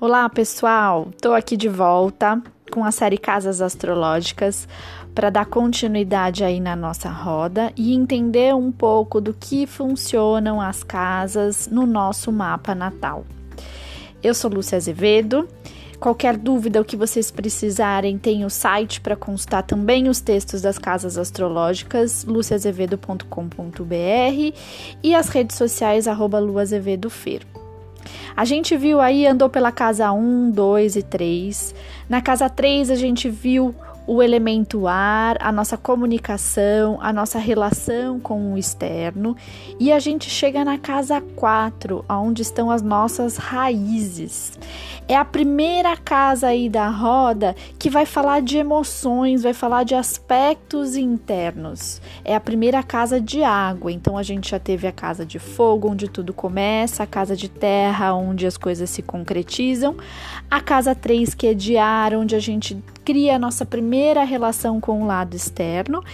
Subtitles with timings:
[0.00, 1.08] Olá, pessoal!
[1.10, 2.40] Estou aqui de volta
[2.70, 4.68] com a série Casas Astrológicas
[5.12, 10.84] para dar continuidade aí na nossa roda e entender um pouco do que funcionam as
[10.84, 13.24] casas no nosso mapa natal.
[14.22, 15.48] Eu sou Lúcia Azevedo.
[15.98, 20.78] Qualquer dúvida, o que vocês precisarem, tem o site para constar também os textos das
[20.78, 24.56] casas astrológicas, luciazevedo.com.br
[25.02, 27.57] e as redes sociais, arroba luazevedofer.
[28.38, 31.74] A gente viu aí, andou pela casa 1, 2 e 3.
[32.08, 33.74] Na casa 3, a gente viu
[34.06, 39.36] o elemento ar, a nossa comunicação, a nossa relação com o externo,
[39.80, 44.56] e a gente chega na casa 4, onde estão as nossas raízes.
[45.10, 49.94] É a primeira casa aí da roda que vai falar de emoções, vai falar de
[49.94, 51.98] aspectos internos.
[52.22, 55.88] É a primeira casa de água, então a gente já teve a casa de fogo,
[55.90, 59.96] onde tudo começa, a casa de terra, onde as coisas se concretizam,
[60.50, 64.78] a casa 3, que é de ar, onde a gente cria a nossa primeira relação
[64.78, 66.04] com o lado externo.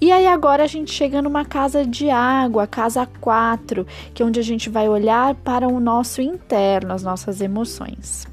[0.00, 3.84] E aí agora a gente chega numa casa de água, casa 4,
[4.14, 8.32] que é onde a gente vai olhar para o nosso interno, as nossas emoções.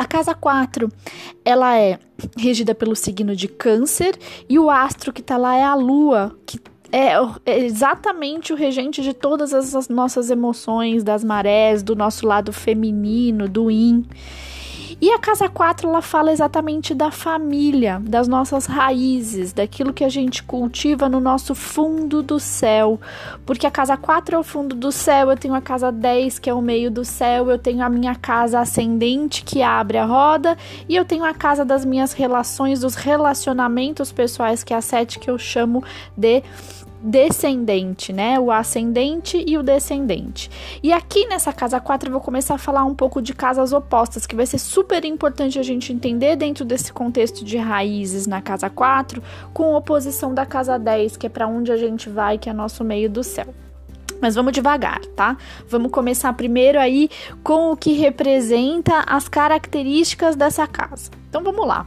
[0.00, 0.88] A casa 4,
[1.44, 1.98] ela é
[2.34, 6.58] regida pelo signo de Câncer e o astro que está lá é a Lua, que
[6.90, 7.12] é,
[7.44, 13.46] é exatamente o regente de todas as nossas emoções, das marés, do nosso lado feminino,
[13.46, 14.06] do yin.
[15.02, 20.10] E a casa 4 ela fala exatamente da família, das nossas raízes, daquilo que a
[20.10, 23.00] gente cultiva no nosso fundo do céu.
[23.46, 26.50] Porque a casa 4 é o fundo do céu, eu tenho a casa 10 que
[26.50, 30.54] é o meio do céu, eu tenho a minha casa ascendente que abre a roda
[30.86, 35.18] e eu tenho a casa das minhas relações, dos relacionamentos pessoais que é a 7
[35.18, 35.82] que eu chamo
[36.14, 36.42] de
[37.02, 38.38] descendente, né?
[38.38, 40.50] O ascendente e o descendente.
[40.82, 44.26] E aqui nessa casa 4 eu vou começar a falar um pouco de casas opostas,
[44.26, 48.68] que vai ser super importante a gente entender dentro desse contexto de raízes na casa
[48.68, 52.52] 4, com oposição da casa 10, que é para onde a gente vai, que é
[52.52, 53.54] nosso meio do céu.
[54.20, 55.36] Mas vamos devagar, tá?
[55.66, 57.08] Vamos começar primeiro aí
[57.42, 61.10] com o que representa as características dessa casa.
[61.28, 61.86] Então vamos lá.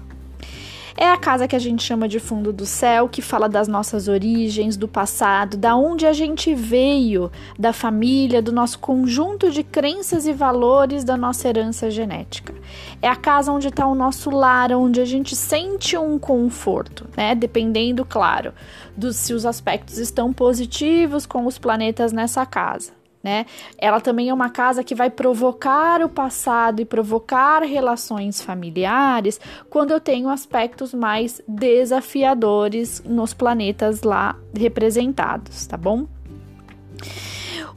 [1.03, 4.07] É a casa que a gente chama de fundo do céu, que fala das nossas
[4.07, 10.25] origens, do passado, da onde a gente veio, da família, do nosso conjunto de crenças
[10.25, 12.55] e valores da nossa herança genética.
[13.01, 17.35] É a casa onde está o nosso lar, onde a gente sente um conforto, né?
[17.35, 18.53] Dependendo, claro,
[18.95, 23.45] dos se os aspectos estão positivos com os planetas nessa casa né?
[23.78, 29.39] Ela também é uma casa que vai provocar o passado e provocar relações familiares
[29.69, 36.06] quando eu tenho aspectos mais desafiadores nos planetas lá representados, tá bom?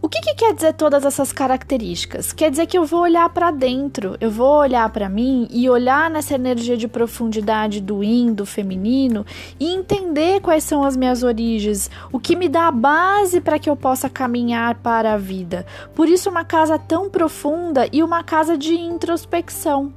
[0.07, 2.33] O que, que, quer dizer todas essas características?
[2.33, 6.09] Quer dizer que eu vou olhar para dentro, eu vou olhar para mim e olhar
[6.09, 9.27] nessa energia de profundidade do yin, do feminino
[9.59, 13.69] e entender quais são as minhas origens, o que me dá a base para que
[13.69, 15.67] eu possa caminhar para a vida.
[15.93, 19.93] Por isso, uma casa tão profunda e uma casa de introspecção.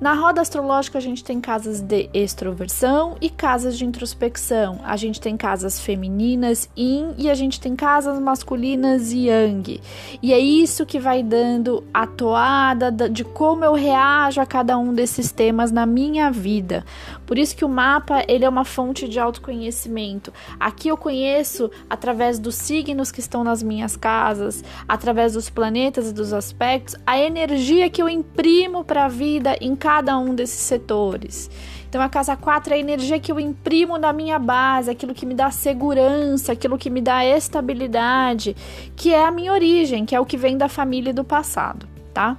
[0.00, 4.80] Na roda astrológica, a gente tem casas de extroversão e casas de introspecção.
[4.82, 9.80] A gente tem casas femininas, yin, e a gente tem casas masculinas, yang.
[10.22, 14.94] E é isso que vai dando a toada de como eu reajo a cada um
[14.94, 16.84] desses temas na minha vida.
[17.26, 20.32] Por isso que o mapa ele é uma fonte de autoconhecimento.
[20.58, 26.14] Aqui eu conheço através dos signos que estão nas minhas casas, através dos planetas e
[26.14, 31.50] dos aspectos, a energia que eu imprimo para a vida em cada um desses setores.
[31.88, 35.26] Então, a casa 4 é a energia que eu imprimo na minha base, aquilo que
[35.26, 38.54] me dá segurança, aquilo que me dá estabilidade,
[38.94, 41.88] que é a minha origem, que é o que vem da família e do passado,
[42.14, 42.36] tá?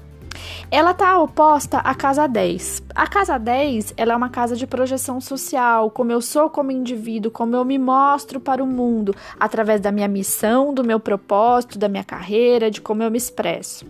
[0.70, 2.84] Ela está oposta à casa 10.
[2.96, 7.30] A casa 10, ela é uma casa de projeção social, como eu sou como indivíduo,
[7.30, 11.90] como eu me mostro para o mundo, através da minha missão, do meu propósito, da
[11.90, 13.86] minha carreira, de como eu me expresso.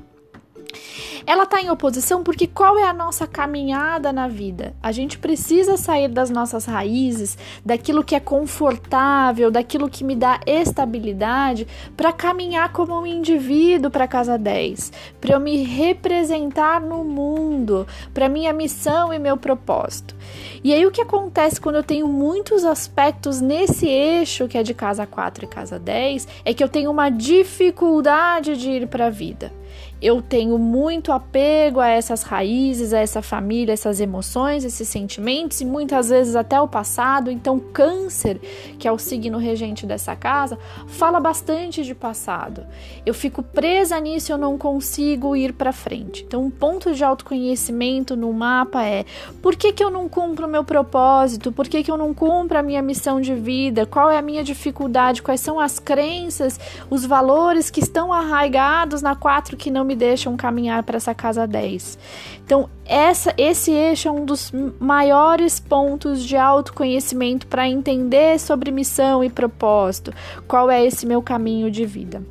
[1.25, 4.73] Ela está em oposição porque qual é a nossa caminhada na vida?
[4.81, 10.39] A gente precisa sair das nossas raízes, daquilo que é confortável, daquilo que me dá
[10.45, 17.87] estabilidade, para caminhar como um indivíduo para casa 10, para eu me representar no mundo,
[18.13, 20.15] para minha missão e meu propósito.
[20.63, 24.73] E aí o que acontece quando eu tenho muitos aspectos nesse eixo que é de
[24.73, 29.09] casa 4 e casa 10 é que eu tenho uma dificuldade de ir para a
[29.09, 29.60] vida.
[30.01, 35.65] Eu tenho muito apego a essas raízes, a essa família, essas emoções, esses sentimentos e
[35.65, 37.29] muitas vezes até o passado.
[37.29, 38.39] Então, Câncer,
[38.79, 40.57] que é o signo regente dessa casa,
[40.87, 42.65] fala bastante de passado.
[43.05, 46.23] Eu fico presa nisso, eu não consigo ir para frente.
[46.23, 49.05] Então, um ponto de autoconhecimento no mapa é:
[49.41, 51.51] por que, que eu não cumpro o meu propósito?
[51.51, 53.85] Por que, que eu não cumpro a minha missão de vida?
[53.85, 55.21] Qual é a minha dificuldade?
[55.21, 56.59] Quais são as crenças,
[56.89, 61.45] os valores que estão arraigados na 4 que não me deixam caminhar para essa casa
[61.45, 61.99] 10.
[62.43, 69.23] Então, essa, esse eixo é um dos maiores pontos de autoconhecimento para entender sobre missão
[69.23, 70.11] e propósito.
[70.47, 72.23] Qual é esse meu caminho de vida?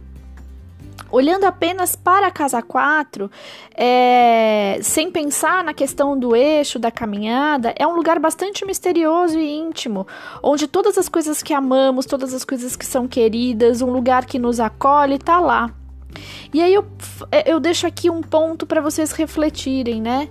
[1.12, 3.30] Olhando apenas para a casa 4,
[3.74, 9.56] é, sem pensar na questão do eixo, da caminhada, é um lugar bastante misterioso e
[9.56, 10.06] íntimo,
[10.42, 14.38] onde todas as coisas que amamos, todas as coisas que são queridas, um lugar que
[14.38, 15.72] nos acolhe, está lá.
[16.52, 16.86] E aí eu,
[17.30, 20.28] é, eu deixo aqui um ponto para vocês refletirem, né?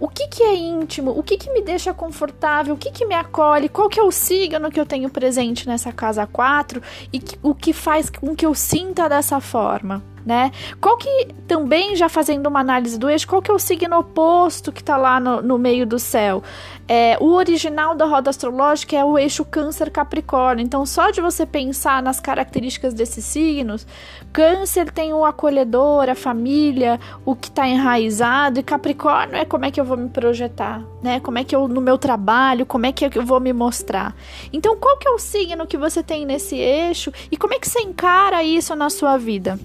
[0.00, 1.10] O que, que é íntimo?
[1.10, 2.74] O que, que me deixa confortável?
[2.74, 3.68] O que, que me acolhe?
[3.68, 6.80] Qual que é o signo que eu tenho presente nessa casa 4
[7.12, 10.02] e que, o que faz com que eu sinta dessa forma?
[10.24, 10.50] Né?
[10.80, 14.70] Qual que, também já fazendo uma análise do eixo, qual que é o signo oposto
[14.72, 16.42] que está lá no, no, meio do céu?
[16.86, 20.64] É, o original da roda astrológica é o eixo Câncer Capricórnio.
[20.64, 23.86] Então, só de você pensar nas características desses signos,
[24.32, 29.70] Câncer tem o acolhedor, a família, o que está enraizado, e Capricórnio é como é
[29.70, 31.20] que eu vou me projetar, né?
[31.20, 34.14] Como é que eu, no meu trabalho, como é que eu vou me mostrar.
[34.52, 37.68] Então, qual que é o signo que você tem nesse eixo e como é que
[37.68, 39.58] você encara isso na sua vida?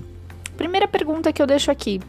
[0.58, 2.00] Primeira pergunta que eu deixo aqui.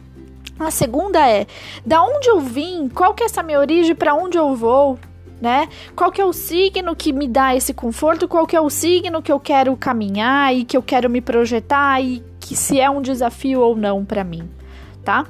[0.59, 1.45] A segunda é:
[1.85, 2.87] da onde eu vim?
[2.89, 3.95] Qual que é essa minha origem?
[3.95, 4.97] Para onde eu vou?
[5.41, 5.67] Né?
[5.95, 8.27] Qual que é o signo que me dá esse conforto?
[8.27, 12.01] Qual que é o signo que eu quero caminhar e que eu quero me projetar
[12.01, 14.47] e que se é um desafio ou não para mim,
[15.05, 15.25] tá?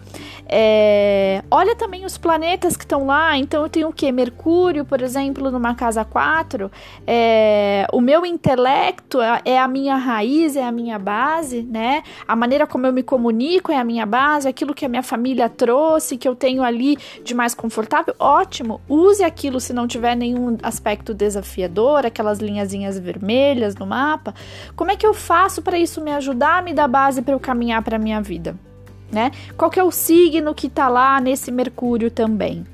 [0.47, 3.37] É, olha também os planetas que estão lá.
[3.37, 4.11] Então, eu tenho o que?
[4.11, 6.71] Mercúrio, por exemplo, numa casa 4.
[7.05, 12.01] É, o meu intelecto é, é a minha raiz, é a minha base, né?
[12.27, 15.49] A maneira como eu me comunico é a minha base, aquilo que a minha família
[15.49, 18.15] trouxe, que eu tenho ali de mais confortável.
[18.17, 24.33] Ótimo, use aquilo se não tiver nenhum aspecto desafiador, aquelas linhazinhas vermelhas no mapa.
[24.75, 27.81] Como é que eu faço para isso me ajudar me dar base para eu caminhar
[27.83, 28.57] para minha vida?
[29.15, 29.31] Né?
[29.57, 32.65] Qual que é o signo que tá lá nesse Mercúrio também?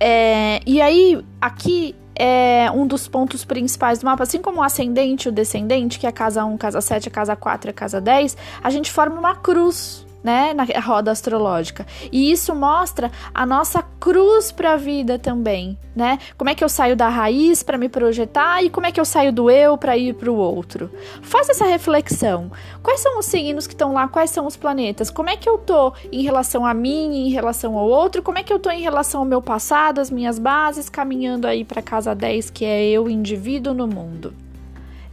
[0.00, 5.26] É, e aí, aqui é um dos pontos principais do mapa, assim como o ascendente
[5.26, 7.74] e o descendente, que é a casa 1, casa 7, a casa 4 e a
[7.74, 11.86] casa 10, a gente forma uma cruz né, na roda astrológica.
[12.10, 16.18] E isso mostra a nossa cruz para a vida também, né?
[16.38, 19.04] Como é que eu saio da raiz para me projetar e como é que eu
[19.04, 20.90] saio do eu para ir para o outro.
[21.20, 22.50] Faz essa reflexão.
[22.82, 24.08] Quais são os signos que estão lá?
[24.08, 25.10] Quais são os planetas?
[25.10, 28.22] Como é que eu tô em relação a mim, em relação ao outro?
[28.22, 31.64] Como é que eu tô em relação ao meu passado, as minhas bases, caminhando aí
[31.64, 34.43] para casa 10, que é eu, indivíduo no mundo?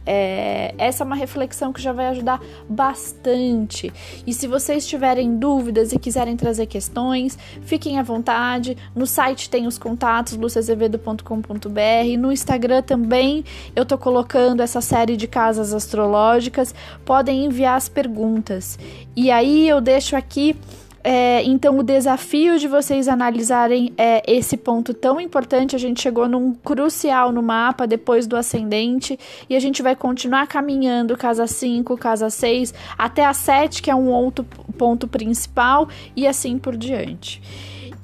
[0.04, 3.92] É, essa é uma reflexão que já vai ajudar bastante.
[4.26, 8.76] E se vocês tiverem dúvidas e quiserem trazer questões, fiquem à vontade.
[8.94, 12.18] No site tem os contatos luciazevedo.com.br.
[12.18, 13.44] No Instagram também
[13.74, 16.74] eu tô colocando essa série de casas astrológicas.
[17.04, 18.78] Podem enviar as perguntas.
[19.14, 20.56] E aí eu deixo aqui
[21.04, 26.28] é, então, o desafio de vocês analisarem é, esse ponto tão importante, a gente chegou
[26.28, 29.18] num crucial no mapa depois do ascendente
[29.50, 33.94] e a gente vai continuar caminhando casa 5, casa 6, até a 7, que é
[33.94, 34.46] um outro
[34.78, 37.42] ponto principal, e assim por diante.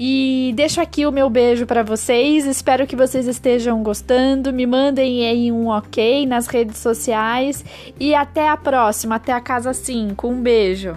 [0.00, 2.46] E deixo aqui o meu beijo para vocês.
[2.46, 4.52] Espero que vocês estejam gostando.
[4.52, 7.64] Me mandem aí um ok nas redes sociais.
[7.99, 10.28] E até a próxima, até a casa 5.
[10.28, 10.96] Um beijo.